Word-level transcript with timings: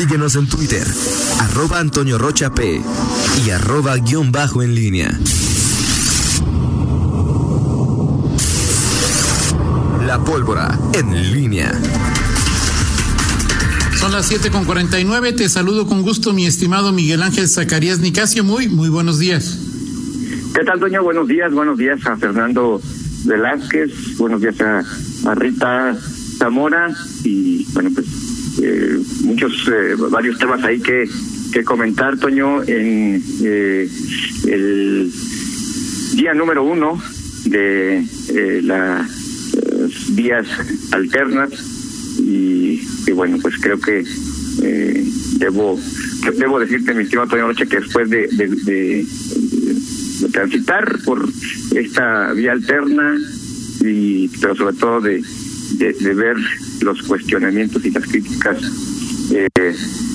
Síguenos 0.00 0.34
en 0.34 0.48
Twitter, 0.48 0.86
arroba 1.40 1.78
Antonio 1.78 2.16
Rocha 2.16 2.54
P 2.54 2.80
y 3.44 3.50
arroba 3.50 3.98
guion 3.98 4.32
bajo 4.32 4.62
en 4.62 4.74
línea. 4.74 5.10
La 10.06 10.18
pólvora 10.24 10.78
en 10.94 11.32
línea. 11.34 11.78
Son 13.98 14.10
las 14.12 14.24
7 14.24 14.50
con 14.50 14.64
49. 14.64 15.34
Te 15.34 15.50
saludo 15.50 15.86
con 15.86 16.00
gusto, 16.00 16.32
mi 16.32 16.46
estimado 16.46 16.92
Miguel 16.92 17.22
Ángel 17.22 17.46
Zacarías 17.46 17.98
Nicasio. 17.98 18.42
Muy, 18.42 18.68
muy 18.68 18.88
buenos 18.88 19.18
días. 19.18 19.58
¿Qué 20.54 20.64
tal, 20.64 20.80
Doña? 20.80 21.00
Buenos 21.00 21.28
días. 21.28 21.52
Buenos 21.52 21.76
días 21.76 22.06
a 22.06 22.16
Fernando 22.16 22.80
Velázquez. 23.26 24.16
Buenos 24.16 24.40
días 24.40 24.58
a, 24.62 24.82
a 25.26 25.34
Rita 25.34 25.94
Zamora. 26.38 26.88
Y 27.22 27.66
bueno, 27.74 27.90
pues 27.94 28.29
eh, 28.62 28.98
muchos, 29.22 29.52
eh, 29.68 29.94
varios 30.10 30.38
temas 30.38 30.62
ahí 30.64 30.80
que, 30.80 31.08
que 31.52 31.64
comentar, 31.64 32.18
Toño, 32.18 32.62
en 32.64 33.22
eh, 33.44 33.88
el 34.48 35.12
día 36.14 36.34
número 36.34 36.64
uno 36.64 37.00
de 37.44 38.04
las 38.62 39.08
vías 40.10 40.46
alternas 40.92 41.50
y, 42.18 42.80
bueno, 43.12 43.38
pues 43.40 43.54
creo 43.60 43.80
que 43.80 44.04
debo 45.38 45.80
debo 46.36 46.60
decirte, 46.60 46.92
mi 46.94 47.04
estimado 47.04 47.28
Toño 47.28 47.46
Noche, 47.48 47.66
que 47.66 47.80
después 47.80 48.10
de, 48.10 48.26
de, 48.28 49.06
transitar 50.32 50.98
por 51.04 51.26
esta 51.74 52.32
vía 52.34 52.52
alterna 52.52 53.18
y 53.80 54.28
pero 54.40 54.54
sobre 54.54 54.76
todo 54.76 55.00
de, 55.00 55.22
de, 55.78 56.14
ver 56.14 56.36
los 56.82 57.02
cuestionamientos 57.02 57.84
y 57.84 57.90
las 57.90 58.04
críticas 58.04 58.58
eh, 59.32 59.48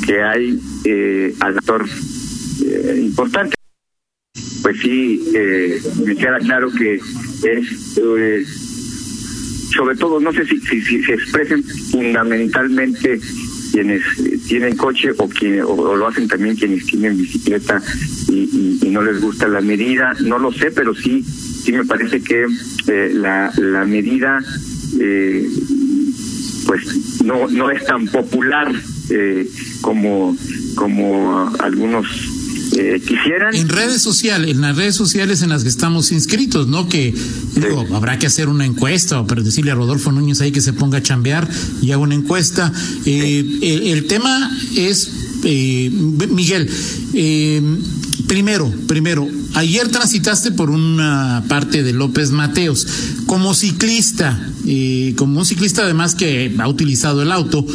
que 0.05 0.21
hay 0.21 0.59
eh, 0.83 1.33
al 1.39 1.57
actor 1.57 1.85
eh, 2.63 3.01
importante. 3.01 3.55
Pues 4.61 4.79
sí, 4.81 5.23
eh, 5.33 5.81
me 6.05 6.15
queda 6.15 6.39
claro 6.39 6.71
que 6.71 6.95
es, 6.95 7.95
sobre 9.75 9.95
todo, 9.95 10.19
no 10.19 10.33
sé 10.33 10.45
si, 10.45 10.59
si, 10.59 11.03
se 11.03 11.13
expresen 11.13 11.63
fundamentalmente 11.63 13.19
quienes 13.71 14.01
tienen 14.47 14.75
coche 14.75 15.11
o, 15.17 15.29
quien, 15.29 15.61
o, 15.61 15.95
lo 15.95 16.07
hacen 16.07 16.27
también 16.27 16.55
quienes 16.55 16.85
tienen 16.85 17.17
bicicleta 17.17 17.81
y, 18.29 18.79
no 18.89 19.01
les 19.01 19.19
gusta 19.19 19.47
la 19.49 19.59
medida, 19.59 20.13
no 20.21 20.39
lo 20.39 20.53
sé, 20.53 20.71
pero 20.71 20.95
sí, 20.95 21.21
sí 21.21 21.73
me 21.73 21.83
parece 21.83 22.21
que 22.21 22.47
la, 23.13 23.51
la 23.57 23.83
medida 23.83 24.41
eh, 24.99 25.49
no 27.25 27.47
no 27.47 27.71
es 27.71 27.83
tan 27.85 28.07
popular 28.07 28.71
eh, 29.09 29.47
como 29.81 30.35
como 30.75 31.51
algunos 31.59 32.05
eh, 32.77 33.01
quisieran. 33.05 33.55
En 33.55 33.69
redes 33.69 34.01
sociales, 34.01 34.51
en 34.51 34.61
las 34.61 34.75
redes 34.75 34.95
sociales 34.95 35.41
en 35.41 35.49
las 35.49 35.63
que 35.63 35.69
estamos 35.69 36.11
inscritos, 36.11 36.67
¿no? 36.67 36.87
Que 36.87 37.13
digo, 37.55 37.85
habrá 37.93 38.19
que 38.19 38.27
hacer 38.27 38.47
una 38.49 38.65
encuesta, 38.65 39.19
o 39.19 39.27
pero 39.27 39.43
decirle 39.43 39.71
a 39.71 39.75
Rodolfo 39.75 40.11
Núñez 40.11 40.41
ahí 40.41 40.51
que 40.51 40.61
se 40.61 40.73
ponga 40.73 40.99
a 40.99 41.03
chambear 41.03 41.47
y 41.81 41.91
haga 41.91 42.01
una 42.01 42.15
encuesta. 42.15 42.71
Eh, 43.05 43.91
el, 43.91 44.07
tema 44.07 44.51
es, 44.75 45.11
eh, 45.43 45.89
Miguel, 46.29 46.69
eh, 47.13 47.61
primero, 48.27 48.71
primero, 48.87 49.27
ayer 49.53 49.87
transitaste 49.89 50.51
por 50.51 50.69
una 50.69 51.43
parte 51.47 51.83
de 51.83 51.93
López 51.93 52.31
Mateos. 52.31 52.87
Como 53.25 53.53
ciclista, 53.53 54.37
eh, 54.65 55.13
como 55.17 55.39
un 55.39 55.45
ciclista 55.45 55.83
además 55.83 56.15
que 56.15 56.55
ha 56.57 56.67
utilizado 56.67 57.21
el 57.21 57.31
auto, 57.31 57.65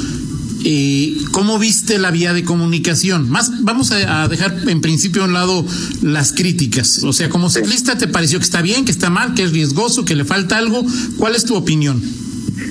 eh, 0.65 1.17
¿cómo 1.33 1.59
viste 1.59 1.99
la 1.99 2.11
vía 2.11 2.33
de 2.33 2.45
comunicación? 2.45 3.31
Más, 3.31 3.65
vamos 3.65 3.93
a, 3.93 4.29
dejar 4.29 4.57
en 4.69 4.81
principio 4.81 5.23
a 5.23 5.27
un 5.27 5.33
lado 5.33 5.65
las 6.03 6.33
críticas. 6.33 7.03
O 7.03 7.13
sea, 7.13 7.29
como 7.29 7.49
ciclista, 7.49 7.97
¿te 7.97 8.09
pareció 8.09 8.39
que 8.39 8.45
está 8.45 8.61
bien, 8.61 8.85
que 8.85 8.93
está 8.93 9.11
mal, 9.11 9.35
que 9.35 9.43
es 9.43 9.53
riesgoso, 9.53 10.05
que 10.05 10.15
le 10.15 10.25
falta 10.25 10.59
algo? 10.59 10.85
¿Cuál 11.17 11.35
es 11.35 11.45
tu 11.45 11.55
opinión? 11.55 12.03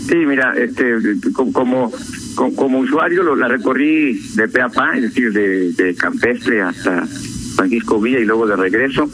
Sí, 0.08 0.16
mira, 0.28 0.54
este, 0.58 0.94
como, 1.34 1.92
como, 2.36 2.80
usuario 2.80 3.24
lo, 3.24 3.36
la 3.36 3.48
recorrí 3.48 4.20
de 4.36 4.48
pe 4.48 4.62
a 4.62 4.70
pa, 4.70 4.96
es 4.96 5.04
decir, 5.04 5.32
de, 5.34 5.72
de 5.74 5.96
Campestre 5.96 6.62
hasta 6.62 7.08
Francisco 7.56 8.00
Villa 8.00 8.20
y 8.20 8.26
luego 8.26 8.46
de 8.48 8.56
regreso. 8.56 9.10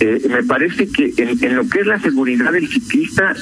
Eh, 0.00 0.26
me 0.28 0.42
parece 0.42 0.88
que 0.88 1.14
en, 1.16 1.44
en, 1.44 1.56
lo 1.56 1.68
que 1.68 1.80
es 1.80 1.86
la 1.86 2.00
seguridad 2.00 2.52
del 2.52 2.68
ciclista, 2.68 3.34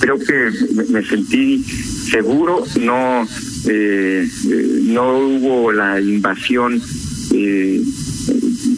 creo 0.00 0.18
que 0.18 0.50
me, 0.90 1.04
sentí 1.04 1.64
seguro, 2.10 2.64
no 2.80 3.26
eh, 3.68 4.28
eh, 4.50 4.80
no 4.84 5.18
hubo 5.18 5.72
la 5.72 6.00
invasión, 6.00 6.80
eh, 7.32 7.82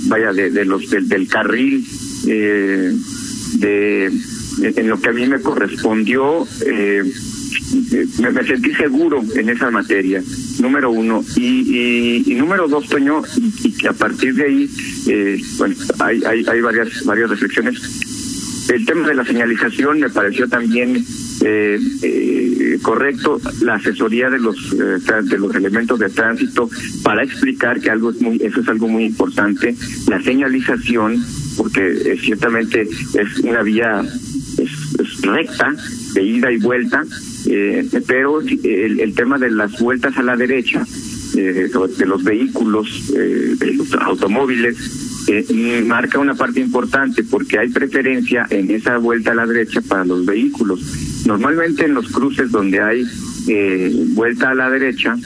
vaya, 0.08 0.32
de, 0.32 0.50
de 0.50 0.64
los 0.64 0.88
del, 0.90 1.08
del 1.08 1.28
carril, 1.28 1.84
eh, 2.26 2.94
de 3.58 4.10
en 4.62 4.88
lo 4.88 5.00
que 5.00 5.08
a 5.08 5.12
mí 5.12 5.26
me 5.26 5.40
correspondió. 5.40 6.46
Eh, 6.66 7.02
me, 8.18 8.30
me, 8.30 8.44
sentí 8.44 8.74
seguro 8.74 9.22
en 9.34 9.48
esa 9.48 9.70
materia, 9.70 10.22
número 10.58 10.90
uno. 10.90 11.24
Y, 11.36 11.42
y, 11.42 12.32
y 12.32 12.34
número 12.34 12.68
dos, 12.68 12.88
Toño, 12.88 13.22
y, 13.62 13.72
que 13.72 13.88
a 13.88 13.92
partir 13.92 14.34
de 14.34 14.44
ahí, 14.44 14.70
eh, 15.06 15.40
bueno, 15.58 15.74
hay, 16.00 16.22
hay, 16.24 16.44
hay 16.46 16.60
varias, 16.60 17.04
varias 17.04 17.30
reflexiones. 17.30 17.80
El 18.70 18.86
tema 18.86 19.08
de 19.08 19.14
la 19.14 19.24
señalización 19.24 19.98
me 19.98 20.10
pareció 20.10 20.48
también 20.48 21.04
eh, 21.44 21.78
eh, 22.02 22.78
correcto. 22.82 23.40
La 23.62 23.74
asesoría 23.74 24.30
de 24.30 24.38
los 24.38 24.56
eh, 24.72 24.98
de 25.24 25.38
los 25.38 25.54
elementos 25.56 25.98
de 25.98 26.08
tránsito 26.08 26.70
para 27.02 27.24
explicar 27.24 27.80
que 27.80 27.90
algo 27.90 28.10
es 28.10 28.20
muy 28.20 28.40
eso 28.42 28.60
es 28.60 28.68
algo 28.68 28.86
muy 28.86 29.06
importante. 29.06 29.74
La 30.08 30.22
señalización 30.22 31.20
porque 31.56 31.80
eh, 31.82 32.18
ciertamente 32.20 32.82
es 32.82 33.38
una 33.40 33.62
vía 33.62 34.02
es, 34.58 35.22
recta 35.22 35.74
de 36.14 36.22
ida 36.22 36.52
y 36.52 36.58
vuelta 36.58 37.04
eh, 37.46 37.88
pero 38.06 38.40
el, 38.40 39.00
el, 39.00 39.14
tema 39.14 39.38
de 39.38 39.50
las 39.50 39.78
vueltas 39.80 40.16
a 40.16 40.22
la 40.22 40.36
derecha, 40.36 40.86
de 41.34 42.06
los 42.06 42.22
vehículos, 42.22 43.10
eh, 43.16 43.54
de 43.58 43.74
los 43.74 43.92
automóviles, 43.94 44.76
eh, 45.38 45.84
marca 45.86 46.18
una 46.18 46.34
parte 46.34 46.60
importante 46.60 47.24
porque 47.24 47.58
hay 47.58 47.68
preferencia 47.68 48.46
en 48.50 48.70
esa 48.70 48.98
vuelta 48.98 49.32
a 49.32 49.34
la 49.34 49.46
derecha 49.46 49.80
para 49.80 50.04
los 50.04 50.26
vehículos. 50.26 50.80
Normalmente 51.26 51.84
en 51.84 51.94
los 51.94 52.08
cruces 52.10 52.50
donde 52.50 52.80
hay 52.80 53.04
eh, 53.48 53.92
vuelta 54.14 54.50
a 54.50 54.54
la 54.54 54.70
derecha, 54.70 55.16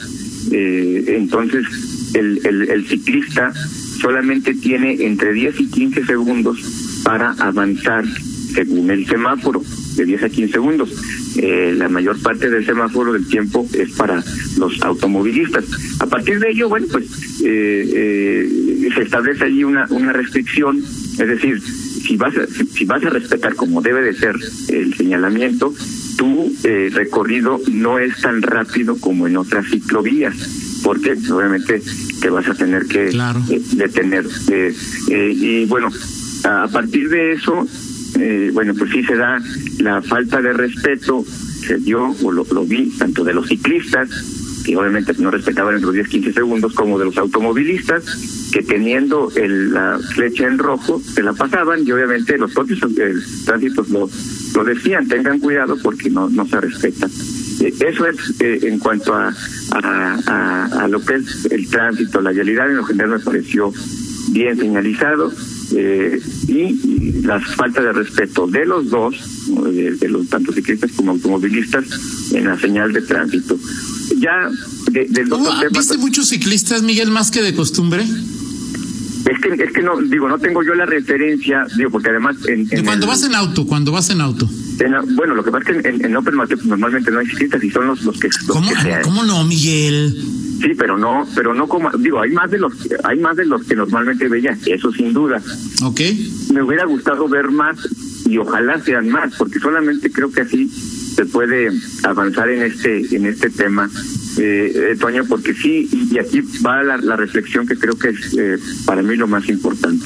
entonces 0.51 1.65
el, 2.13 2.39
el, 2.45 2.69
el 2.69 2.87
ciclista 2.87 3.51
solamente 3.99 4.53
tiene 4.53 5.03
entre 5.05 5.33
10 5.33 5.59
y 5.59 5.67
15 5.71 6.05
segundos 6.05 7.01
para 7.03 7.31
avanzar 7.31 8.05
según 8.53 8.91
el 8.91 9.07
semáforo 9.07 9.63
de 9.95 10.05
10 10.05 10.23
a 10.23 10.29
15 10.29 10.51
segundos. 10.53 10.89
Eh, 11.37 11.73
la 11.77 11.89
mayor 11.89 12.21
parte 12.21 12.49
del 12.49 12.65
semáforo 12.65 13.13
del 13.13 13.27
tiempo 13.27 13.67
es 13.73 13.91
para 13.91 14.23
los 14.57 14.81
automovilistas. 14.81 15.65
A 15.99 16.07
partir 16.07 16.39
de 16.39 16.51
ello, 16.51 16.69
bueno, 16.69 16.87
pues 16.91 17.05
eh, 17.43 17.91
eh, 17.95 18.89
se 18.93 19.01
establece 19.01 19.45
allí 19.45 19.63
una, 19.63 19.87
una 19.89 20.13
restricción, 20.13 20.77
es 20.77 21.27
decir, 21.27 21.61
si 21.61 22.17
vas, 22.17 22.35
a, 22.37 22.47
si, 22.47 22.65
si 22.67 22.85
vas 22.85 23.03
a 23.03 23.09
respetar 23.09 23.55
como 23.55 23.81
debe 23.81 24.01
de 24.01 24.13
ser 24.13 24.35
el 24.69 24.93
señalamiento, 24.93 25.73
tu 26.17 26.53
eh, 26.63 26.89
recorrido 26.93 27.59
no 27.71 27.99
es 27.99 28.21
tan 28.21 28.41
rápido 28.41 28.97
como 28.99 29.27
en 29.27 29.37
otras 29.37 29.65
ciclovías, 29.69 30.35
porque 30.83 31.11
obviamente 31.31 31.81
te 32.21 32.29
vas 32.29 32.47
a 32.47 32.53
tener 32.53 32.85
que 32.85 33.07
claro. 33.07 33.41
eh, 33.49 33.61
detener. 33.73 34.25
Eh, 34.49 34.73
y 35.09 35.65
bueno, 35.65 35.89
a 36.43 36.67
partir 36.67 37.09
de 37.09 37.33
eso, 37.33 37.67
eh, 38.19 38.49
bueno, 38.53 38.73
pues 38.77 38.91
sí 38.91 39.03
se 39.03 39.15
da 39.15 39.39
la 39.79 40.01
falta 40.01 40.41
de 40.41 40.53
respeto, 40.53 41.23
se 41.25 41.77
dio, 41.77 42.15
o 42.23 42.31
lo, 42.31 42.45
lo 42.51 42.65
vi, 42.65 42.89
tanto 42.97 43.23
de 43.23 43.33
los 43.33 43.47
ciclistas, 43.47 44.09
que 44.65 44.75
obviamente 44.75 45.13
no 45.19 45.29
respetaban 45.29 45.75
en 45.75 45.81
los 45.81 45.93
10, 45.93 46.07
15 46.07 46.33
segundos, 46.33 46.73
como 46.73 46.97
de 46.97 47.05
los 47.05 47.17
automovilistas, 47.17 48.03
que 48.51 48.63
teniendo 48.63 49.31
el, 49.35 49.73
la 49.73 49.99
flecha 50.13 50.47
en 50.47 50.57
rojo, 50.57 51.01
se 51.01 51.21
la 51.21 51.33
pasaban 51.33 51.85
y 51.85 51.91
obviamente 51.91 52.37
los 52.37 52.53
propios 52.53 52.79
tránsitos 53.45 53.89
lo, 53.89 54.09
lo 54.55 54.63
decían, 54.63 55.07
tengan 55.07 55.39
cuidado 55.39 55.77
porque 55.83 56.09
no, 56.09 56.29
no 56.29 56.47
se 56.47 56.59
respeta. 56.59 57.07
Eh, 57.61 57.73
eso 57.87 58.07
es 58.07 58.41
eh, 58.41 58.59
en 58.63 58.79
cuanto 58.79 59.13
a, 59.13 59.33
a, 59.71 60.19
a, 60.25 60.65
a, 60.83 60.87
lo 60.87 60.99
que 61.01 61.15
es 61.15 61.45
el 61.51 61.69
tránsito, 61.69 62.21
la 62.21 62.31
realidad 62.31 62.69
en 62.69 62.77
lo 62.77 62.83
general 62.85 63.11
me 63.11 63.19
pareció 63.19 63.71
bien 64.31 64.57
señalizado 64.57 65.31
eh, 65.73 66.19
y 66.47 67.21
las 67.23 67.43
faltas 67.55 67.83
de 67.83 67.93
respeto 67.93 68.47
de 68.47 68.65
los 68.65 68.89
dos, 68.89 69.15
de, 69.73 69.95
de, 69.95 70.09
los 70.09 70.27
tanto 70.27 70.51
ciclistas 70.51 70.91
como 70.95 71.11
automovilistas, 71.11 71.85
en 72.33 72.45
la 72.45 72.59
señal 72.59 72.93
de 72.93 73.01
tránsito. 73.01 73.57
Ya 74.17 74.49
de, 74.91 75.05
de 75.09 75.27
¿Cómo, 75.27 75.45
temas, 75.45 75.71
¿Viste 75.71 75.97
muchos 75.97 76.29
ciclistas, 76.29 76.83
Miguel, 76.83 77.11
más 77.11 77.31
que 77.31 77.41
de 77.41 77.53
costumbre? 77.53 78.03
Es 78.03 79.39
que, 79.41 79.63
es 79.63 79.71
que 79.71 79.81
no, 79.81 79.99
digo, 79.99 80.29
no 80.29 80.37
tengo 80.37 80.61
yo 80.61 80.75
la 80.75 80.85
referencia, 80.85 81.65
digo, 81.75 81.89
porque 81.89 82.09
además... 82.09 82.35
En, 82.47 82.67
en 82.69 82.85
cuando 82.85 83.05
el, 83.05 83.09
vas 83.09 83.23
en 83.23 83.33
auto, 83.33 83.65
cuando 83.65 83.91
vas 83.91 84.09
en 84.11 84.21
auto. 84.21 84.47
En, 84.79 85.15
bueno, 85.15 85.33
lo 85.33 85.43
que 85.43 85.51
pasa 85.51 85.71
es 85.71 85.81
que 85.81 85.89
en, 85.89 86.05
en 86.05 86.15
Open 86.15 86.35
Mate 86.35 86.55
normalmente 86.63 87.09
no 87.09 87.19
hay 87.19 87.25
ciclistas 87.25 87.63
y 87.63 87.71
son 87.71 87.87
los, 87.87 88.03
los 88.03 88.19
que... 88.19 88.27
Los 88.27 88.45
¿Cómo, 88.45 88.69
que 88.69 89.01
¿Cómo 89.03 89.23
no, 89.23 89.43
Miguel? 89.43 90.15
Sí, 90.61 90.71
pero 90.77 90.97
no, 90.97 91.27
pero 91.35 91.53
no 91.53 91.67
como 91.67 91.89
digo, 91.97 92.21
hay 92.21 92.31
más 92.31 92.49
de 92.49 92.57
los 92.57 92.73
hay 93.03 93.19
más 93.19 93.35
de 93.35 93.45
los 93.45 93.63
que 93.63 93.75
normalmente 93.75 94.27
veía, 94.27 94.57
eso 94.65 94.91
sin 94.91 95.13
duda. 95.13 95.41
Ok. 95.83 96.01
Me 96.53 96.63
hubiera 96.63 96.85
gustado 96.85 97.27
ver 97.27 97.49
más 97.49 97.77
y 98.25 98.37
ojalá 98.37 98.79
sean 98.81 99.09
más, 99.09 99.35
porque 99.35 99.59
solamente 99.59 100.11
creo 100.11 100.31
que 100.31 100.41
así 100.41 100.67
se 100.67 101.25
puede 101.25 101.71
avanzar 102.03 102.49
en 102.49 102.63
este 102.63 103.15
en 103.15 103.25
este 103.25 103.49
tema, 103.49 103.89
eh, 104.37 104.91
eh 104.91 104.95
Toño, 104.99 105.25
porque 105.25 105.53
sí 105.53 105.89
y 106.11 106.17
aquí 106.19 106.41
va 106.65 106.83
la, 106.83 106.97
la 106.97 107.15
reflexión 107.15 107.67
que 107.67 107.75
creo 107.75 107.97
que 107.97 108.09
es 108.09 108.33
eh, 108.37 108.57
para 108.85 109.01
mí 109.01 109.15
lo 109.15 109.27
más 109.27 109.47
importante. 109.49 110.05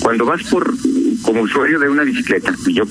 Cuando 0.00 0.26
vas 0.26 0.42
por 0.44 0.74
como 1.22 1.42
usuario 1.42 1.78
de 1.78 1.88
una 1.88 2.02
bicicleta, 2.02 2.54
y 2.66 2.74
yo 2.74 2.84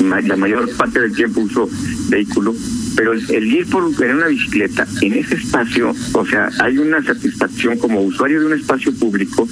la 0.00 0.36
mayor 0.36 0.68
parte 0.76 1.00
del 1.00 1.14
tiempo 1.14 1.40
uso 1.40 1.68
vehículo, 2.08 2.54
pero 2.96 3.12
el, 3.12 3.52
ir 3.52 3.66
por 3.66 3.90
en 4.02 4.16
una 4.16 4.26
bicicleta 4.26 4.86
en 5.00 5.14
ese 5.14 5.36
espacio, 5.36 5.94
o 6.12 6.26
sea, 6.26 6.50
hay 6.60 6.78
una 6.78 7.02
satisfacción 7.02 7.78
como 7.78 8.02
usuario 8.02 8.40
de 8.40 8.46
un 8.46 8.52
espacio 8.54 8.92
público 8.94 9.48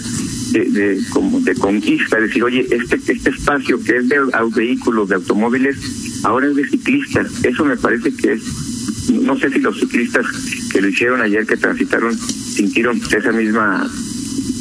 de, 0.52 0.64
de 0.64 1.00
como 1.10 1.40
de 1.40 1.54
conquista, 1.54 2.20
decir, 2.20 2.42
oye, 2.42 2.66
este 2.70 2.96
este 2.96 3.30
espacio 3.30 3.82
que 3.82 3.98
es 3.98 4.08
de 4.08 4.18
vehículos, 4.54 5.08
de 5.08 5.16
automóviles, 5.16 5.76
ahora 6.24 6.48
es 6.48 6.56
de 6.56 6.66
ciclistas. 6.68 7.44
Eso 7.44 7.64
me 7.64 7.76
parece 7.76 8.14
que 8.14 8.32
es 8.32 8.42
no 9.10 9.38
sé 9.38 9.50
si 9.50 9.60
los 9.60 9.78
ciclistas 9.78 10.26
que 10.70 10.80
lo 10.80 10.88
hicieron 10.88 11.20
ayer, 11.20 11.46
que 11.46 11.56
transitaron, 11.56 12.16
sintieron 12.16 13.00
esa 13.10 13.32
misma 13.32 13.88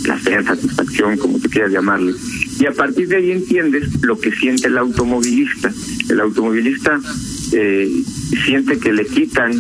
placer, 0.03 0.43
satisfacción, 0.43 1.17
como 1.17 1.39
tú 1.39 1.49
quieras 1.49 1.71
llamarle. 1.71 2.13
Y 2.59 2.65
a 2.65 2.71
partir 2.71 3.07
de 3.07 3.17
ahí 3.17 3.31
entiendes 3.31 4.01
lo 4.01 4.19
que 4.19 4.31
siente 4.31 4.67
el 4.67 4.77
automovilista. 4.77 5.71
El 6.09 6.21
automovilista 6.21 6.99
eh, 7.51 8.03
siente 8.45 8.79
que 8.79 8.93
le 8.93 9.05
quitan 9.05 9.51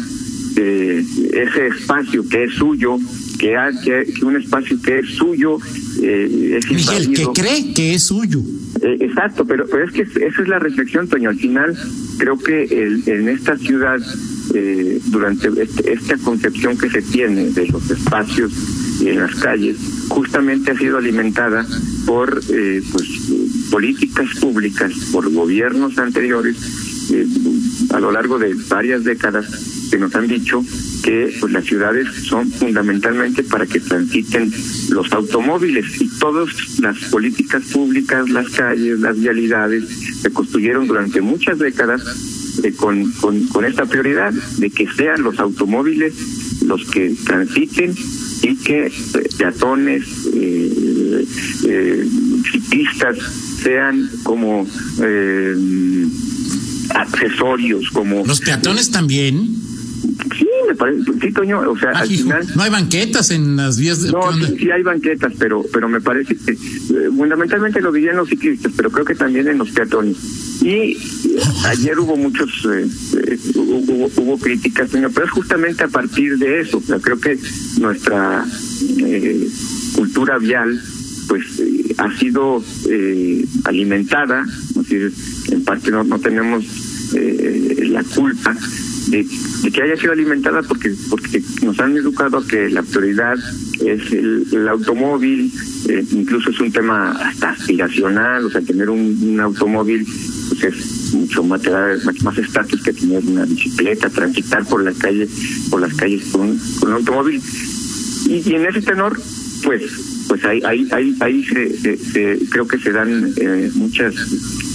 eh, 0.57 1.03
ese 1.33 1.67
espacio 1.67 2.27
que 2.27 2.45
es 2.45 2.53
suyo, 2.53 2.97
que, 3.37 3.55
hay, 3.55 3.73
que, 3.81 4.25
un 4.25 4.35
espacio 4.35 4.81
que 4.81 4.99
es 4.99 5.09
suyo 5.15 5.59
eh, 6.01 6.57
es 6.57 6.69
Miguel, 6.69 7.13
que 7.13 7.25
cree 7.33 7.73
que 7.73 7.93
es 7.95 8.03
suyo. 8.03 8.41
Eh, 8.81 8.97
exacto, 9.01 9.45
pero, 9.45 9.65
pero 9.67 9.85
es 9.85 9.91
que 9.91 10.01
esa 10.01 10.41
es 10.41 10.47
la 10.47 10.59
reflexión, 10.59 11.07
Toño. 11.07 11.29
Al 11.29 11.37
final, 11.37 11.77
creo 12.17 12.37
que 12.37 12.63
el, 12.63 13.03
en 13.07 13.29
esta 13.29 13.57
ciudad, 13.57 13.99
eh, 14.53 14.99
durante 15.05 15.49
este, 15.61 15.93
esta 15.93 16.17
concepción 16.17 16.77
que 16.77 16.89
se 16.89 17.01
tiene 17.01 17.49
de 17.51 17.67
los 17.67 17.89
espacios 17.89 18.51
y 19.01 19.09
en 19.09 19.19
las 19.19 19.35
calles, 19.35 19.77
justamente 20.09 20.71
ha 20.71 20.77
sido 20.77 20.97
alimentada 20.97 21.65
por 22.05 22.41
eh, 22.49 22.81
pues, 22.91 23.07
políticas 23.71 24.27
públicas, 24.39 24.93
por 25.11 25.31
gobiernos 25.31 25.97
anteriores, 25.97 26.55
eh, 27.11 27.27
a 27.93 27.99
lo 27.99 28.11
largo 28.11 28.37
de 28.39 28.53
varias 28.69 29.03
décadas, 29.03 29.45
que 29.89 29.97
nos 29.97 30.13
han 30.15 30.27
dicho 30.27 30.63
que 31.03 31.33
pues, 31.39 31.53
las 31.53 31.65
ciudades 31.65 32.07
son 32.23 32.51
fundamentalmente 32.51 33.43
para 33.43 33.65
que 33.65 33.79
transiten 33.79 34.51
los 34.89 35.11
automóviles 35.13 36.01
y 36.01 36.09
todas 36.19 36.49
las 36.79 36.97
políticas 37.05 37.63
públicas, 37.71 38.29
las 38.29 38.49
calles, 38.49 38.99
las 38.99 39.19
vialidades, 39.19 39.85
se 40.21 40.31
construyeron 40.31 40.87
durante 40.87 41.21
muchas 41.21 41.59
décadas 41.59 42.01
eh, 42.63 42.73
con, 42.75 43.11
con, 43.13 43.65
esta 43.65 43.85
prioridad 43.85 44.33
de 44.33 44.69
que 44.69 44.87
sean 44.91 45.21
los 45.21 45.39
automóviles 45.39 46.13
los 46.65 46.83
que 46.89 47.15
transiten 47.25 47.93
y 48.41 48.55
que 48.57 48.91
peatones, 49.37 50.03
eh, 50.33 51.25
eh, 51.65 52.07
ciclistas 52.51 53.17
sean 53.63 54.09
como 54.23 54.67
eh, 55.01 55.55
accesorios, 56.95 57.89
como... 57.91 58.25
¿Los 58.25 58.41
peatones 58.41 58.91
también? 58.91 59.55
Sí, 60.37 60.47
me 60.67 60.75
parece, 60.75 61.03
sí, 61.21 61.31
Toño, 61.31 61.59
o 61.69 61.77
sea, 61.77 61.91
Ah, 61.93 61.99
al 61.99 62.11
hijo, 62.11 62.23
final... 62.23 62.47
No 62.55 62.63
hay 62.63 62.69
banquetas 62.69 63.31
en 63.31 63.55
las 63.55 63.77
vías 63.77 64.01
de. 64.01 64.11
No, 64.11 64.31
sí, 64.33 64.55
sí 64.59 64.71
hay 64.71 64.83
banquetas, 64.83 65.33
pero 65.37 65.63
pero 65.71 65.87
me 65.89 66.01
parece 66.01 66.35
que 66.35 66.51
eh, 66.51 66.57
fundamentalmente 67.15 67.81
lo 67.81 67.91
dirían 67.91 68.17
los 68.17 68.29
ciclistas, 68.29 68.71
pero 68.75 68.89
creo 68.91 69.05
que 69.05 69.15
también 69.15 69.47
en 69.47 69.57
los 69.57 69.69
peatones. 69.71 70.15
Y 70.61 70.69
eh, 70.69 70.97
ayer 71.65 71.99
hubo 71.99 72.15
muchos, 72.17 72.49
eh, 72.71 72.87
eh, 73.27 73.37
hubo, 73.55 74.09
hubo 74.17 74.37
críticas, 74.39 74.89
Toño, 74.89 75.09
pero 75.13 75.25
es 75.25 75.31
justamente 75.31 75.83
a 75.83 75.87
partir 75.87 76.37
de 76.37 76.61
eso. 76.61 76.77
O 76.77 76.81
sea, 76.81 76.99
creo 76.99 77.19
que 77.19 77.37
nuestra 77.79 78.45
eh, 78.99 79.47
cultura 79.95 80.37
vial 80.37 80.79
pues 81.27 81.43
ha 81.97 82.17
sido 82.17 82.63
eh, 82.89 83.45
alimentada, 83.65 84.45
es 84.69 84.75
decir, 84.75 85.13
parte 85.67 85.91
no, 85.91 86.03
no 86.03 86.17
tenemos 86.19 86.63
eh, 87.13 87.85
la 87.89 88.03
culpa 88.03 88.55
de, 89.09 89.25
que 89.73 89.81
haya 89.83 89.95
sido 89.97 90.11
alimentada 90.13 90.61
porque 90.63 90.93
porque 91.09 91.41
nos 91.63 91.79
han 91.79 91.95
educado 91.95 92.37
a 92.39 92.47
que 92.47 92.69
la 92.69 92.81
prioridad 92.83 93.35
es 93.85 94.11
el, 94.11 94.45
el 94.51 94.67
automóvil, 94.67 95.51
eh, 95.89 96.03
incluso 96.11 96.49
es 96.49 96.59
un 96.59 96.71
tema 96.71 97.11
hasta 97.11 97.51
aspiracional, 97.51 98.45
o 98.45 98.49
sea, 98.49 98.61
tener 98.61 98.89
un, 98.89 99.17
un 99.21 99.39
automóvil 99.39 100.05
pues 100.49 100.63
es 100.75 101.13
mucho 101.13 101.43
más, 101.43 101.61
más 102.23 102.37
estatus 102.37 102.81
que 102.83 102.93
tener 102.93 103.23
una 103.25 103.45
bicicleta, 103.45 104.09
transitar 104.09 104.65
por 104.65 104.83
la 104.83 104.93
calle, 104.93 105.27
por 105.69 105.81
las 105.81 105.93
calles 105.93 106.23
con, 106.31 106.57
con 106.79 106.89
un 106.89 106.95
automóvil. 106.95 107.41
Y, 108.27 108.49
y 108.49 108.55
en 108.55 108.65
ese 108.65 108.81
tenor, 108.81 109.19
pues 109.63 109.81
pues 110.27 110.43
ahí 110.43 110.61
ahí 110.65 110.85
ahí, 110.91 111.15
ahí 111.21 111.43
se, 111.45 111.77
se- 111.77 111.97
se- 111.97 112.39
creo 112.49 112.67
que 112.67 112.77
se 112.79 112.91
dan 112.91 113.31
eh, 113.37 113.69
muchas 113.75 114.13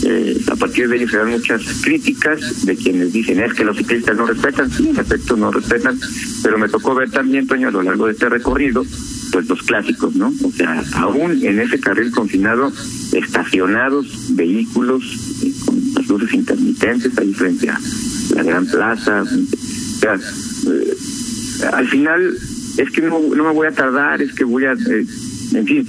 eh, 0.05 0.41
a 0.51 0.57
partir 0.57 0.89
de 0.89 0.97
ello 0.97 1.09
se 1.09 1.17
dan 1.17 1.31
muchas 1.31 1.63
críticas 1.83 2.67
de 2.67 2.77
quienes 2.77 3.13
dicen 3.13 3.41
es 3.41 3.55
que 3.55 3.65
los 3.65 3.77
ciclistas 3.77 4.17
no 4.17 4.27
respetan 4.27 4.71
sí 4.71 4.89
en 4.89 4.99
efecto 4.99 5.37
no 5.37 5.51
respetan 5.51 5.99
pero 6.43 6.59
me 6.59 6.69
tocó 6.69 6.95
ver 6.95 7.11
también 7.11 7.47
Toño 7.47 7.69
a 7.69 7.71
lo 7.71 7.83
largo 7.83 8.07
de 8.07 8.13
este 8.13 8.29
recorrido 8.29 8.85
pues 9.33 9.49
los 9.49 9.63
clásicos 9.63 10.15
no 10.15 10.33
o 10.45 10.51
sea 10.53 10.83
aún 10.95 11.45
en 11.45 11.61
ese 11.61 11.79
carril 11.81 12.11
confinado 12.11 12.73
estacionados 13.13 14.35
vehículos 14.35 15.03
eh, 15.43 15.53
con 15.65 15.81
las 15.95 16.09
luces 16.09 16.35
intermitentes 16.35 17.17
ahí 17.19 17.33
frente 17.33 17.71
a 17.71 17.79
la 18.35 18.43
gran 18.43 18.67
plaza. 18.67 19.23
O 19.23 20.01
sea, 20.01 20.15
eh, 20.15 20.95
al 21.73 21.89
final 21.89 22.35
es 22.77 22.91
que 22.91 23.03
no, 23.03 23.21
no 23.21 23.45
me 23.45 23.53
voy 23.53 23.67
a 23.67 23.73
tardar, 23.73 24.23
es 24.23 24.33
que 24.33 24.45
voy 24.45 24.65
a, 24.65 24.73
eh, 24.73 25.07
en 25.55 25.67
fin, 25.67 25.87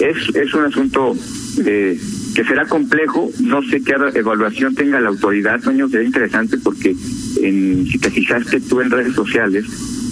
es, 0.00 0.34
es 0.34 0.54
un 0.54 0.64
asunto 0.64 1.16
eh, 1.64 1.98
que 2.36 2.44
será 2.44 2.66
complejo, 2.66 3.30
no 3.40 3.62
sé 3.62 3.80
qué 3.82 3.94
evaluación 4.14 4.74
tenga 4.74 5.00
la 5.00 5.08
autoridad, 5.08 5.58
Toño, 5.62 5.88
será 5.88 6.04
interesante 6.04 6.58
porque 6.58 6.94
en, 7.40 7.86
si 7.90 7.98
te 7.98 8.10
fijaste 8.10 8.60
tú 8.60 8.82
en 8.82 8.90
redes 8.90 9.14
sociales, 9.14 9.64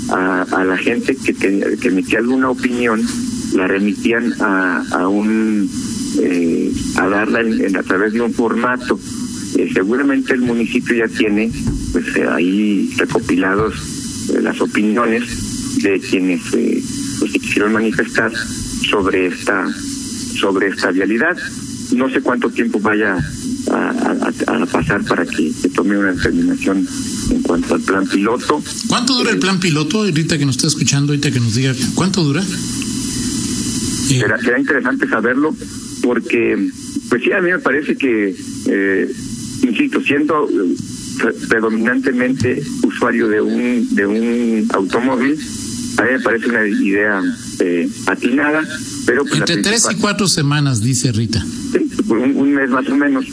a, 0.08 0.64
la 0.64 0.76
gente 0.78 1.14
que, 1.16 1.34
que, 1.34 1.76
que 1.80 1.88
emitía 1.88 2.20
alguna 2.20 2.48
opinión, 2.48 3.02
la 3.54 3.66
remitían 3.66 4.32
a, 4.40 4.82
a 4.92 5.06
un, 5.08 5.68
eh, 6.22 6.72
a 6.96 7.08
darla 7.08 7.40
en- 7.42 7.76
a 7.76 7.82
través 7.82 8.14
de 8.14 8.22
un 8.22 8.32
formato. 8.32 8.98
Eh, 9.58 9.70
seguramente 9.74 10.32
el 10.32 10.40
municipio 10.40 10.96
ya 10.96 11.08
tiene 11.08 11.50
pues 11.92 12.06
eh, 12.16 12.26
ahí 12.26 12.90
recopilados 12.96 14.30
eh, 14.34 14.40
las 14.40 14.60
opiniones 14.62 15.82
de 15.82 16.00
quienes 16.00 16.40
pues, 16.50 17.32
se 17.32 17.38
quisieron 17.38 17.72
manifestar 17.74 18.32
sobre 18.90 19.26
esta 19.26 19.66
sobre 20.40 20.68
esta 20.68 20.90
vialidad. 20.90 21.36
No 21.94 22.10
sé 22.10 22.20
cuánto 22.20 22.50
tiempo 22.50 22.80
vaya 22.80 23.16
a, 23.70 23.74
a- 23.74 24.62
a 24.62 24.66
pasar 24.66 25.04
para 25.04 25.24
que 25.24 25.52
se 25.52 25.68
tome 25.70 25.96
una 25.96 26.12
determinación 26.12 26.86
en 27.30 27.42
cuanto 27.42 27.74
al 27.74 27.80
plan 27.82 28.06
piloto. 28.06 28.62
¿Cuánto 28.88 29.14
dura 29.16 29.30
el 29.30 29.38
plan 29.38 29.58
piloto? 29.60 29.98
Ahorita 30.02 30.36
que 30.38 30.44
nos 30.46 30.56
está 30.56 30.66
escuchando, 30.68 31.12
ahorita 31.12 31.30
que 31.30 31.40
nos 31.40 31.54
diga, 31.54 31.74
¿cuánto 31.94 32.22
dura? 32.24 32.42
Eh, 32.42 34.18
Será, 34.20 34.38
será 34.40 34.58
interesante 34.58 35.08
saberlo 35.08 35.56
porque, 36.02 36.68
pues 37.08 37.22
sí, 37.22 37.32
a 37.32 37.40
mí 37.40 37.50
me 37.50 37.58
parece 37.58 37.96
que, 37.96 38.36
eh, 38.68 39.12
insisto, 39.62 40.00
siendo 40.02 40.48
eh, 40.50 40.74
pre- 41.18 41.32
predominantemente 41.48 42.62
usuario 42.82 43.28
de 43.28 43.40
un 43.40 43.94
de 43.94 44.06
un 44.06 44.68
automóvil, 44.74 45.38
a 45.96 46.02
mí 46.02 46.08
me 46.12 46.20
parece 46.20 46.48
una 46.48 46.66
idea 46.66 47.22
eh, 47.60 47.88
atinada, 48.06 48.62
pero 49.06 49.24
pues 49.24 49.40
entre 49.40 49.62
tres 49.62 49.86
y 49.90 49.94
cuatro 49.94 50.28
semanas, 50.28 50.82
dice 50.82 51.10
Rita. 51.12 51.44
Un, 52.08 52.52
mes 52.52 52.70
más 52.70 52.88
o 52.88 52.96
menos. 52.96 53.26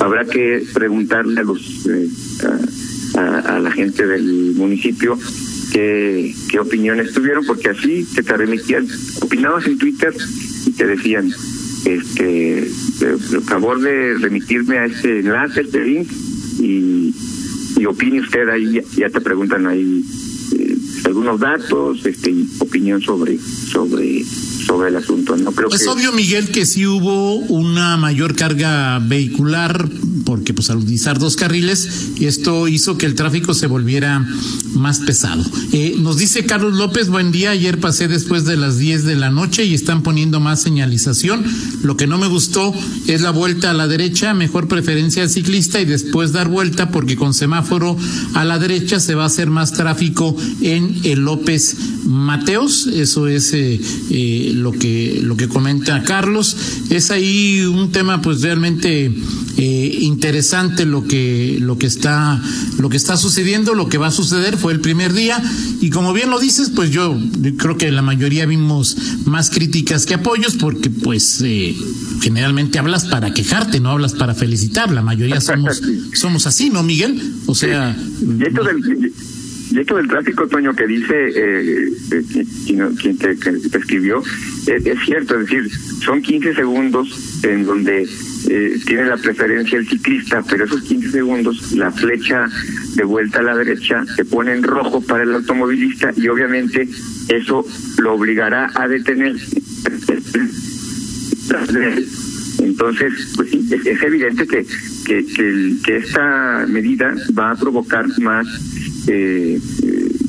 Habrá 0.00 0.24
que 0.24 0.64
preguntarle 0.74 1.40
a 1.40 1.44
los 1.44 1.86
eh, 1.86 2.08
a, 3.14 3.58
la 3.58 3.70
gente 3.70 4.06
del 4.06 4.54
municipio 4.56 5.16
qué, 5.72 6.34
qué 6.50 6.58
opiniones 6.58 7.12
tuvieron, 7.12 7.44
porque 7.46 7.70
así 7.70 8.06
te, 8.14 8.22
te 8.22 8.36
remitían, 8.36 8.86
opinabas 9.22 9.66
en 9.66 9.78
Twitter 9.78 10.14
y 10.66 10.70
te 10.72 10.86
decían, 10.86 11.32
este, 11.84 12.70
por 12.98 13.42
favor 13.42 13.80
de 13.80 14.14
remitirme 14.18 14.78
a 14.78 14.86
este 14.86 15.20
enlace, 15.20 15.62
este 15.62 15.84
link, 15.84 16.08
y, 16.60 17.14
y 17.76 17.86
opine 17.86 18.20
usted 18.20 18.48
ahí, 18.48 18.80
ya, 18.96 19.10
te 19.10 19.20
preguntan 19.20 19.66
ahí 19.66 20.04
eh, 20.58 20.76
algunos 21.04 21.40
datos, 21.40 22.04
este, 22.06 22.34
opinión 22.60 23.00
sobre, 23.00 23.38
sobre, 23.38 24.24
sobre 24.64 24.88
el 24.88 24.96
asunto. 24.96 25.36
No 25.36 25.52
creo 25.52 25.68
es 25.70 25.86
obvio, 25.86 26.12
Miguel, 26.12 26.50
que 26.50 26.66
sí 26.66 26.86
hubo 26.86 27.36
una 27.36 27.96
mayor 27.96 28.34
carga 28.34 28.98
vehicular 29.00 29.88
porque 30.24 30.54
pues 30.54 30.70
al 30.70 30.78
utilizar 30.78 31.18
dos 31.18 31.36
carriles 31.36 31.88
esto 32.20 32.68
hizo 32.68 32.98
que 32.98 33.06
el 33.06 33.14
tráfico 33.14 33.54
se 33.54 33.66
volviera 33.66 34.26
más 34.74 35.00
pesado. 35.00 35.44
Eh, 35.72 35.96
nos 35.98 36.16
dice 36.16 36.44
Carlos 36.44 36.74
López, 36.74 37.08
buen 37.08 37.32
día, 37.32 37.50
ayer 37.50 37.78
pasé 37.78 38.08
después 38.08 38.44
de 38.44 38.56
las 38.56 38.78
10 38.78 39.04
de 39.04 39.16
la 39.16 39.30
noche 39.30 39.64
y 39.64 39.74
están 39.74 40.02
poniendo 40.02 40.40
más 40.40 40.62
señalización. 40.62 41.44
Lo 41.82 41.96
que 41.96 42.06
no 42.06 42.18
me 42.18 42.26
gustó 42.26 42.74
es 43.06 43.20
la 43.20 43.30
vuelta 43.30 43.70
a 43.70 43.74
la 43.74 43.86
derecha, 43.86 44.34
mejor 44.34 44.68
preferencia 44.68 45.22
al 45.22 45.30
ciclista 45.30 45.80
y 45.80 45.84
después 45.84 46.32
dar 46.32 46.48
vuelta 46.48 46.90
porque 46.90 47.16
con 47.16 47.34
semáforo 47.34 47.96
a 48.34 48.44
la 48.44 48.58
derecha 48.58 49.00
se 49.00 49.14
va 49.14 49.24
a 49.24 49.26
hacer 49.26 49.50
más 49.50 49.72
tráfico 49.72 50.36
en 50.60 51.00
el 51.04 51.20
López 51.20 51.76
Mateos. 52.04 52.86
Eso 52.86 53.28
es 53.28 53.52
eh, 53.52 53.80
eh, 54.10 54.52
lo 54.54 54.72
que 54.72 55.20
lo 55.22 55.36
que 55.36 55.48
comenta 55.48 56.02
Carlos. 56.02 56.56
Es 56.90 57.10
ahí 57.10 57.64
un 57.64 57.90
tema 57.92 58.22
pues 58.22 58.42
realmente 58.42 59.12
eh, 59.56 59.98
interesante 60.14 60.86
lo 60.86 61.06
que 61.06 61.58
lo 61.60 61.76
que 61.76 61.86
está 61.86 62.40
lo 62.78 62.88
que 62.88 62.96
está 62.96 63.16
sucediendo, 63.16 63.74
lo 63.74 63.88
que 63.88 63.98
va 63.98 64.08
a 64.08 64.10
suceder. 64.12 64.56
Fue 64.56 64.72
el 64.72 64.80
primer 64.80 65.12
día. 65.12 65.42
Y 65.80 65.90
como 65.90 66.12
bien 66.12 66.30
lo 66.30 66.38
dices, 66.38 66.70
pues 66.70 66.90
yo 66.90 67.18
creo 67.58 67.76
que 67.76 67.90
la 67.90 68.02
mayoría 68.02 68.46
vimos 68.46 68.96
más 69.26 69.50
críticas 69.50 70.06
que 70.06 70.14
apoyos 70.14 70.54
porque 70.54 70.88
pues 70.88 71.42
eh, 71.44 71.74
generalmente 72.22 72.78
hablas 72.78 73.04
para 73.06 73.34
quejarte, 73.34 73.80
no 73.80 73.90
hablas 73.90 74.14
para 74.14 74.34
felicitar, 74.34 74.90
la 74.92 75.02
mayoría 75.02 75.40
somos 75.40 75.82
somos 76.14 76.46
así, 76.46 76.70
¿no, 76.70 76.82
Miguel? 76.82 77.20
O 77.46 77.54
sea, 77.54 77.96
y 79.74 79.80
esto 79.80 79.96
del 79.96 80.06
tráfico, 80.06 80.46
Toño, 80.46 80.74
que 80.74 80.86
dice 80.86 81.14
eh, 81.34 81.88
eh 82.12 82.44
quien, 83.00 83.18
te, 83.18 83.32
escribió, 83.76 84.22
es, 84.66 84.98
cierto, 85.04 85.40
es 85.40 85.46
decir, 85.48 85.68
son 86.04 86.22
15 86.22 86.54
segundos 86.54 87.40
en 87.42 87.66
donde 87.66 88.06
eh, 88.48 88.78
tiene 88.86 89.06
la 89.06 89.16
preferencia 89.16 89.78
el 89.78 89.88
ciclista, 89.88 90.42
pero 90.48 90.64
esos 90.64 90.82
15 90.82 91.10
segundos, 91.10 91.72
la 91.72 91.90
flecha 91.90 92.48
de 92.94 93.04
vuelta 93.04 93.40
a 93.40 93.42
la 93.42 93.56
derecha 93.56 94.04
se 94.16 94.24
pone 94.24 94.52
en 94.52 94.62
rojo 94.62 95.00
para 95.00 95.24
el 95.24 95.34
automovilista 95.34 96.12
y 96.16 96.28
obviamente 96.28 96.88
eso 97.28 97.66
lo 97.98 98.14
obligará 98.14 98.70
a 98.74 98.88
detenerse. 98.88 99.62
Entonces, 102.58 103.12
pues 103.36 103.52
es, 103.52 104.02
evidente 104.02 104.46
que, 104.46 104.66
que, 105.04 105.76
que 105.84 105.96
esta 105.96 106.66
medida 106.68 107.14
va 107.36 107.50
a 107.50 107.56
provocar 107.56 108.06
más 108.20 108.46
eh, 109.06 109.60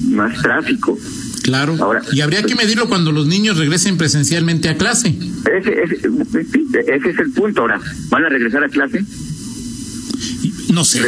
más 0.10 0.42
tráfico. 0.42 0.98
Claro. 1.46 1.78
Ahora, 1.80 2.02
y 2.12 2.22
habría 2.22 2.42
que 2.42 2.56
medirlo 2.56 2.90
cuando 2.90 3.12
los 3.12 3.28
niños 3.28 3.58
regresen 3.58 3.98
presencialmente 3.98 4.68
a 4.68 4.78
clase. 4.78 5.10
Ese, 5.10 5.84
ese, 5.84 7.10
es 7.10 7.20
el 7.20 7.32
punto. 7.34 7.62
Ahora, 7.62 7.80
¿van 8.10 8.26
a 8.26 8.30
regresar 8.30 8.64
a 8.64 8.70
clase? 8.70 9.06
No 10.74 10.84
sé. 10.84 11.04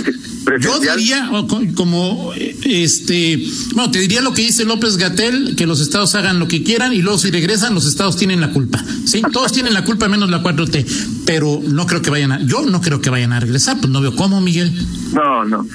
Yo 0.60 0.80
diría, 0.80 1.28
como 1.74 2.34
este, 2.36 3.44
bueno, 3.74 3.90
te 3.90 3.98
diría 4.00 4.22
lo 4.22 4.34
que 4.34 4.44
dice 4.44 4.64
López 4.64 4.98
Gatel, 4.98 5.56
que 5.56 5.66
los 5.66 5.82
estados 5.82 6.14
hagan 6.14 6.38
lo 6.38 6.48
que 6.48 6.62
quieran 6.62 6.94
y 6.94 7.02
luego 7.02 7.18
si 7.18 7.32
regresan, 7.32 7.74
los 7.74 7.88
estados 7.88 8.16
tienen 8.16 8.40
la 8.40 8.52
culpa. 8.52 8.84
Sí, 9.06 9.24
todos 9.34 9.52
tienen 9.52 9.74
la 9.74 9.84
culpa 9.84 10.08
menos 10.08 10.30
la 10.30 10.44
4T, 10.44 10.86
pero 11.26 11.62
no 11.68 11.88
creo 11.88 12.04
que 12.04 12.12
vayan 12.12 12.32
a, 12.32 12.42
yo 12.44 12.64
no 12.66 12.80
creo 12.80 13.02
que 13.02 13.10
vayan 13.10 13.34
a 13.34 13.40
regresar, 13.40 13.78
pues 13.80 13.90
no 13.90 14.02
veo 14.02 14.16
cómo, 14.16 14.40
Miguel. 14.40 14.72
No, 15.14 15.44
no. 15.46 15.66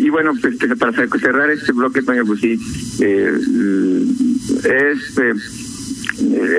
Y, 0.00 0.08
bueno, 0.08 0.32
pues 0.40 0.56
para 0.78 0.92
cerrar 0.92 1.50
este 1.50 1.72
bloque, 1.72 2.02
Toño, 2.02 2.24
pues 2.24 2.42
eh, 2.42 2.58
es, 3.00 5.18
eh, 5.18 5.34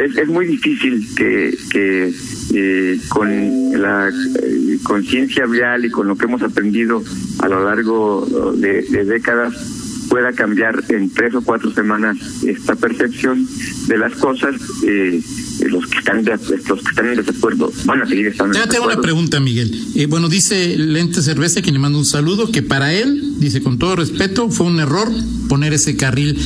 es, 0.05 0.17
es, 0.17 0.27
muy 0.27 0.45
difícil 0.45 1.07
que, 1.15 1.57
que 1.71 2.13
eh, 2.53 2.99
con 3.09 3.81
la 3.81 4.09
eh, 4.09 4.77
conciencia 4.83 5.45
vial 5.45 5.85
y 5.85 5.89
con 5.89 6.07
lo 6.07 6.15
que 6.15 6.25
hemos 6.25 6.43
aprendido 6.43 7.01
a 7.39 7.47
lo 7.47 7.63
largo 7.63 8.53
de, 8.55 8.83
décadas 9.05 9.80
pueda 10.11 10.33
cambiar 10.33 10.83
en 10.89 11.09
tres 11.09 11.33
o 11.35 11.41
cuatro 11.41 11.73
semanas 11.73 12.17
esta 12.45 12.75
percepción 12.75 13.47
de 13.87 13.97
las 13.97 14.11
cosas. 14.15 14.55
Eh, 14.85 15.21
los 15.67 15.87
que 15.87 15.99
están 15.99 16.23
de, 16.25 16.31
los 16.31 16.81
que 16.81 16.89
están 16.89 17.07
en 17.07 17.15
desacuerdo 17.15 17.71
van 17.85 18.01
a 18.01 18.05
seguir 18.05 18.27
estando. 18.27 18.53
Ya 18.53 18.67
tengo 18.67 18.87
una 18.87 18.99
pregunta, 18.99 19.39
Miguel. 19.39 19.71
Eh, 19.95 20.07
bueno, 20.07 20.27
dice 20.27 20.77
Lente 20.77 21.21
Cerveza, 21.21 21.61
que 21.61 21.71
le 21.71 21.79
manda 21.79 21.97
un 21.97 22.05
saludo, 22.05 22.51
que 22.51 22.61
para 22.61 22.93
él, 22.93 23.35
dice 23.39 23.63
con 23.63 23.79
todo 23.79 23.95
respeto, 23.95 24.49
fue 24.49 24.67
un 24.67 24.81
error 24.81 25.07
poner 25.47 25.71
ese 25.71 25.95
carril 25.95 26.37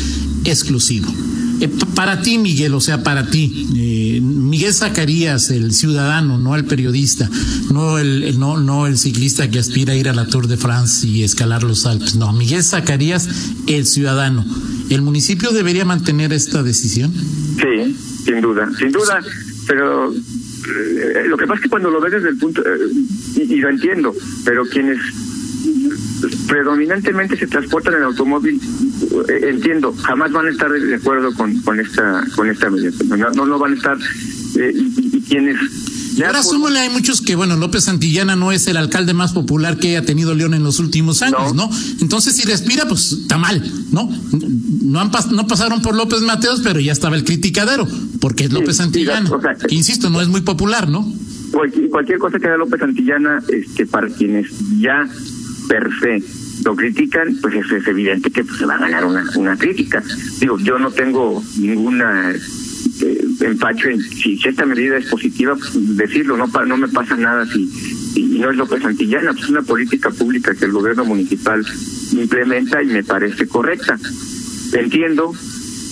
exclusivo. 0.44 1.12
Eh, 1.62 1.70
para 1.96 2.22
ti, 2.22 2.38
Miguel, 2.38 2.74
o 2.74 2.82
sea, 2.82 3.04
para 3.04 3.28
ti, 3.28 3.68
eh, 3.76 4.22
Miguel 4.22 4.74
Zacarías, 4.74 5.50
el 5.52 5.74
ciudadano, 5.74 6.38
no 6.38 6.56
el 6.56 6.66
periodista, 6.66 7.30
no 7.72 7.98
el, 7.98 8.38
no, 8.40 8.58
no 8.58 8.88
el 8.88 8.98
ciclista 8.98 9.50
que 9.50 9.60
aspira 9.60 9.94
a 9.94 9.96
ir 9.96 10.10
a 10.10 10.14
la 10.14 10.28
Tour 10.28 10.48
de 10.48 10.58
France 10.58 11.08
y 11.08 11.24
escalar 11.24 11.64
los 11.64 11.86
Alpes, 11.86 12.16
no, 12.16 12.34
Miguel 12.34 12.64
Zacarías, 12.64 13.30
el 13.68 13.86
ciudadano. 13.86 14.46
¿El 14.90 15.02
municipio 15.02 15.52
debería 15.52 15.86
mantener 15.86 16.34
esta 16.34 16.62
decisión? 16.62 17.14
Sí, 17.14 17.96
sin 18.26 18.42
duda, 18.42 18.70
sin 18.78 18.92
duda, 18.92 19.22
pero 19.68 20.14
eh, 20.14 21.24
lo 21.28 21.38
que 21.38 21.46
pasa 21.46 21.56
es 21.56 21.62
que 21.62 21.70
cuando 21.70 21.90
lo 21.90 22.02
ves 22.02 22.14
desde 22.14 22.30
el 22.30 22.38
punto, 22.38 22.62
y, 23.36 23.56
lo 23.58 23.70
entiendo, 23.70 24.14
pero 24.44 24.66
quienes 24.66 25.00
predominantemente 26.48 27.38
se 27.38 27.48
transportan 27.48 27.96
en 27.96 28.04
automóvil, 28.04 28.56
eh, 28.56 28.85
entiendo, 29.28 29.94
jamás 30.04 30.32
van 30.32 30.48
a 30.48 30.50
estar 30.50 30.72
de 30.72 30.96
acuerdo 30.96 31.34
con, 31.34 31.62
con 31.62 31.80
esta 31.80 32.24
con 32.36 32.50
esta 32.50 32.70
medida. 32.70 32.92
No, 33.36 33.46
no 33.46 33.60
van 33.60 33.74
a 33.74 33.76
estar 33.76 33.98
eh, 34.56 34.74
y, 34.76 35.22
quienes 35.22 35.58
ahora 36.24 36.44
súmale, 36.44 36.80
hay 36.80 36.90
muchos 36.90 37.22
que, 37.22 37.36
bueno, 37.36 37.58
López 37.58 37.86
Santillana 37.86 38.36
no 38.36 38.52
es 38.52 38.68
el 38.68 38.78
alcalde 38.78 39.14
más 39.14 39.34
popular 39.34 39.78
que 39.78 39.90
haya 39.90 40.06
tenido 40.06 40.34
León 40.34 40.54
en 40.54 40.64
los 40.64 40.80
últimos 40.80 41.22
años, 41.22 41.54
¿no? 41.54 41.70
Entonces, 42.00 42.36
si 42.36 42.48
respira, 42.48 42.88
pues 42.88 43.12
está 43.12 43.38
mal, 43.38 43.62
¿no? 43.92 44.10
No, 44.82 45.02
han 45.02 45.12
no 45.32 45.48
pasaron 45.48 45.82
por 45.82 45.96
López 45.96 46.22
Mateos, 46.22 46.62
pero 46.64 46.80
ya 46.80 46.92
estaba 46.92 47.16
el 47.16 47.24
criticadero, 47.24 47.88
porque 48.22 48.46
es 48.46 48.54
López 48.54 48.78
Santillana, 48.78 49.30
que 49.68 49.76
insisto, 49.76 50.10
no 50.10 50.22
es 50.22 50.28
muy 50.28 50.42
popular, 50.42 50.90
¿no? 50.90 51.12
Cualquier, 51.52 52.20
cosa 52.20 52.40
que 52.40 52.48
haga 52.48 52.58
López 52.58 52.80
Santillana, 52.80 53.42
este, 53.50 53.86
para 53.86 54.08
quienes 54.08 54.48
ya 54.80 55.08
per 55.68 55.90
se 56.00 56.24
lo 56.64 56.76
critican, 56.76 57.38
pues 57.42 57.56
es, 57.56 57.88
evidente 57.88 58.32
que 58.32 58.44
pues, 58.44 58.58
se 58.58 58.66
va 58.66 58.76
a 58.76 58.80
ganar 58.80 59.06
una, 59.06 59.26
una 59.36 59.58
crítica. 59.58 60.04
Digo, 60.40 60.58
yo 60.60 60.80
no 60.80 60.92
tengo 60.92 61.44
ninguna 61.58 62.34
eh, 63.02 63.26
empacho 63.42 63.90
en 63.90 64.02
si, 64.02 64.40
esta 64.44 64.66
medida 64.66 64.98
es 64.98 65.06
positiva, 65.08 65.56
pues, 65.56 65.98
decirlo, 65.98 66.38
no, 66.38 66.48
no 66.66 66.78
me 66.78 66.88
pasa 66.88 67.16
nada 67.18 67.46
si 67.46 67.70
y 68.16 68.40
no 68.40 68.50
es 68.50 68.58
López 68.58 68.82
Santillana, 68.82 69.32
pues 69.34 69.44
es 69.44 69.50
una 69.50 69.62
política 69.62 70.10
pública 70.10 70.56
que 70.56 70.66
el 70.66 70.72
gobierno 70.72 71.06
municipal 71.06 71.66
implementa 72.14 72.82
y 72.82 72.88
me 72.88 73.04
parece 73.04 73.48
correcta. 73.48 74.00
Entiendo, 74.74 75.34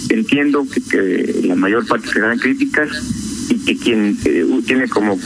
entiendo 0.10 0.65
que, 0.89 1.41
la 1.43 1.55
mayor 1.55 1.86
parte 1.86 2.08
serán 2.08 2.39
críticas 2.39 2.89
y 3.50 3.60
que 3.60 3.77
quien 3.77 4.17
eh, 4.25 4.46
tiene 4.65 4.88
como 4.88 5.20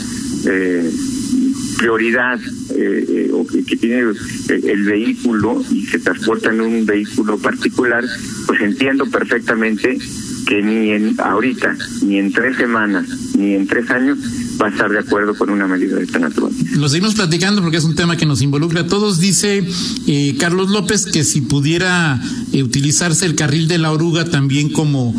eh, 0.45 0.91
prioridad 1.77 2.39
eh, 2.75 3.05
eh, 3.07 3.29
o 3.31 3.45
que, 3.45 3.77
tiene 3.77 4.01
eh, 4.01 4.61
el, 4.63 4.83
vehículo 4.83 5.63
y 5.71 5.85
se 5.85 5.99
transporta 5.99 6.49
en 6.49 6.61
un 6.61 6.85
vehículo 6.85 7.37
particular, 7.37 8.03
pues 8.45 8.61
entiendo 8.61 9.05
perfectamente 9.05 9.97
que 10.47 10.61
ni 10.61 10.91
en 10.91 11.19
ahorita, 11.19 11.77
ni 12.03 12.17
en 12.17 12.31
tres 12.31 12.57
semanas, 12.57 13.07
ni 13.37 13.53
en 13.53 13.67
tres 13.67 13.89
años 13.91 14.17
va 14.61 14.67
a 14.67 14.69
estar 14.69 14.89
de 14.89 14.99
acuerdo 14.99 15.35
con 15.35 15.49
una 15.49 15.67
medida 15.67 15.97
de 15.97 16.03
esta 16.03 16.19
naturaleza. 16.19 16.63
Lo 16.77 16.89
seguimos 16.89 17.15
platicando 17.15 17.61
porque 17.61 17.77
es 17.77 17.83
un 17.83 17.95
tema 17.95 18.17
que 18.17 18.25
nos 18.25 18.41
involucra 18.41 18.81
a 18.81 18.87
todos. 18.87 19.19
Dice 19.19 19.63
Carlos 20.39 20.69
López 20.69 21.05
que 21.05 21.23
si 21.23 21.41
pudiera 21.41 22.21
utilizarse 22.53 23.25
el 23.25 23.35
carril 23.35 23.67
de 23.67 23.77
la 23.77 23.91
oruga 23.91 24.25
también 24.25 24.69
como, 24.69 25.13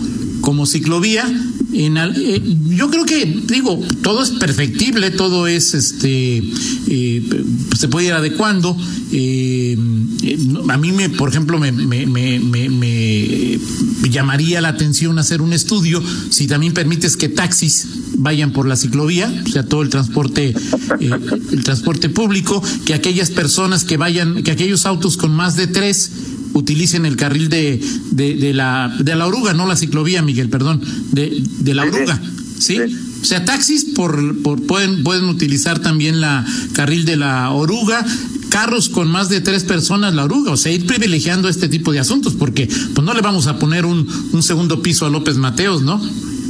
como 0.49 0.65
ciclovía, 0.65 1.31
en, 1.75 1.99
eh, 1.99 2.43
yo 2.71 2.89
creo 2.91 3.05
que, 3.05 3.27
digo, 3.47 3.79
todo 4.03 4.23
es 4.23 4.31
perfectible, 4.31 5.11
todo 5.11 5.47
es, 5.47 5.75
este, 5.75 6.43
eh, 6.87 7.45
se 7.79 7.89
puede 7.89 8.07
ir 8.07 8.15
adecuando. 8.15 8.75
Eh, 9.13 9.77
a 10.71 10.79
mí, 10.79 10.93
me, 10.93 11.11
por 11.11 11.29
ejemplo, 11.29 11.59
me, 11.59 11.71
me, 11.71 12.07
me, 12.07 12.41
me, 12.41 13.59
llamaría 14.09 14.63
la 14.63 14.69
atención 14.69 15.19
hacer 15.19 15.43
un 15.43 15.53
estudio 15.53 16.03
si 16.31 16.47
también 16.47 16.73
permites 16.73 17.19
que 17.19 17.29
taxis 17.29 17.87
vayan 18.17 18.55
por 18.55 18.67
la 18.67 18.77
ciclovía, 18.77 19.31
o 19.47 19.51
sea, 19.51 19.65
todo 19.65 19.83
el 19.83 19.91
transporte, 19.91 20.55
el 20.99 21.63
transporte 21.63 22.09
público, 22.09 22.63
que 22.87 22.95
aquellas 22.95 23.31
personas 23.31 23.85
que 23.85 23.99
vayan, 23.99 24.43
que 24.43 24.53
aquellos 24.53 24.87
autos 24.87 25.19
con 25.19 25.31
más 25.31 25.57
de 25.57 25.67
tres 25.67 26.11
utilicen 26.55 27.07
el 27.07 27.17
carril 27.17 27.49
de, 27.49 27.81
de, 28.11 28.53
la, 28.53 28.95
de 28.99 29.15
la 29.15 29.27
oruga, 29.27 29.53
no 29.55 29.67
la 29.67 29.77
ciclovía, 29.77 30.23
Miguel, 30.23 30.49
perdón, 30.49 30.81
de, 31.13 31.43
de 31.61 31.75
la 31.75 31.85
oruga, 31.85 32.21
¿sí? 32.59 32.79
O 33.21 33.25
sea, 33.25 33.45
taxis 33.45 33.85
por, 33.85 34.43
por, 34.43 34.63
pueden, 34.63 35.03
pueden 35.03 35.25
utilizar 35.25 35.81
también 35.81 36.21
la 36.21 36.47
carril 36.73 37.05
de 37.05 37.17
la 37.17 37.51
oruga, 37.51 38.05
carros 38.49 38.89
con 38.89 39.09
más 39.09 39.29
de 39.29 39.41
tres 39.41 39.65
personas 39.65 40.15
la 40.15 40.25
oruga, 40.25 40.53
o 40.53 40.57
sea, 40.57 40.73
ir 40.73 40.87
privilegiando 40.87 41.49
este 41.49 41.69
tipo 41.69 41.93
de 41.93 41.99
asuntos, 41.99 42.35
porque 42.35 42.69
pues 42.95 43.05
no 43.05 43.15
le 43.15 43.21
vamos 43.21 43.47
a 43.47 43.59
poner 43.59 43.85
un, 43.85 44.07
un 44.33 44.43
segundo 44.43 44.83
piso 44.83 45.07
a 45.07 45.11
López 45.11 45.37
Mateos, 45.37 45.83
¿no? 45.83 46.01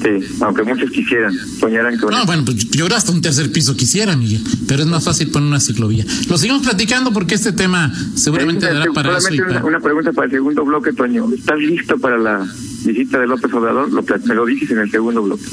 Sí, 0.02 0.34
aunque 0.42 0.62
muchos 0.62 0.90
quisieran, 0.90 1.32
soñaran 1.58 1.98
con 1.98 2.10
No, 2.10 2.24
bueno, 2.24 2.44
pues 2.44 2.56
yo 2.70 2.86
hasta 2.94 3.10
un 3.12 3.20
tercer 3.20 3.50
piso 3.50 3.76
quisiera, 3.76 4.16
Miguel, 4.16 4.42
pero 4.68 4.82
es 4.82 4.88
más 4.88 5.02
fácil 5.04 5.28
poner 5.30 5.48
una 5.48 5.60
ciclovía. 5.60 6.04
Lo 6.28 6.38
seguimos 6.38 6.62
platicando 6.62 7.12
porque 7.12 7.34
este 7.34 7.52
tema 7.52 7.92
seguramente 8.14 8.66
Eh, 8.66 8.74
dará 8.74 8.92
para 8.92 9.10
eso. 9.18 9.18
y 9.32 9.36
solamente 9.36 9.54
para- 9.54 9.64
una, 9.66 9.80
pregunta 9.80 10.12
para 10.12 10.26
el 10.26 10.30
segundo 10.32 10.64
bloque, 10.64 10.92
Toño. 10.92 11.26
¿Estás 11.34 11.58
listo 11.58 11.98
para 11.98 12.16
la 12.18 12.46
visita 12.84 13.18
de 13.18 13.26
López 13.26 13.52
Obrador? 13.52 13.92
Lo, 13.92 14.04
me 14.26 14.34
lo 14.34 14.46
dices 14.46 14.70
en 14.70 14.78
el 14.78 14.90
segundo 14.90 15.22
bloque. 15.22 15.44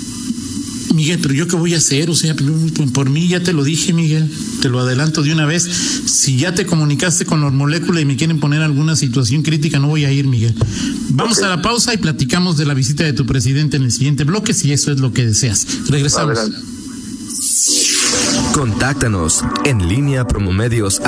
Miguel, 0.95 1.19
pero 1.21 1.33
yo 1.33 1.47
qué 1.47 1.55
voy 1.55 1.73
a 1.73 1.77
hacer, 1.77 2.09
o 2.09 2.15
sea, 2.15 2.35
por, 2.93 3.09
mí 3.09 3.27
ya 3.27 3.41
te 3.41 3.53
lo 3.53 3.63
dije, 3.63 3.93
Miguel, 3.93 4.29
te 4.61 4.69
lo 4.69 4.79
adelanto 4.79 5.21
de 5.21 5.31
una 5.33 5.45
vez. 5.45 5.63
Si 5.63 6.37
ya 6.37 6.53
te 6.53 6.65
comunicaste 6.65 7.25
con 7.25 7.41
los 7.41 7.53
moléculas 7.53 8.01
y 8.01 8.05
me 8.05 8.15
quieren 8.15 8.39
poner 8.39 8.61
alguna 8.61 8.95
situación 8.95 9.43
crítica, 9.43 9.79
no 9.79 9.87
voy 9.87 10.05
a 10.05 10.11
ir, 10.11 10.27
Miguel. 10.27 10.55
Vamos 11.09 11.39
a 11.43 11.49
la 11.49 11.61
pausa 11.61 11.93
y 11.93 11.97
platicamos 11.97 12.57
de 12.57 12.65
la 12.65 12.73
visita 12.73 13.03
de 13.03 13.13
tu 13.13 13.25
presidente 13.25 13.77
en 13.77 13.83
el 13.83 13.91
siguiente 13.91 14.23
bloque, 14.23 14.53
si 14.53 14.71
eso 14.71 14.91
es 14.91 14.99
lo 14.99 15.13
que 15.13 15.25
deseas. 15.25 15.67
Regresamos. 15.89 16.37
Adelante. 16.37 16.75
Contáctanos 18.53 19.43
en 19.65 19.89
línea 19.89 20.25
promomedios 20.25 21.01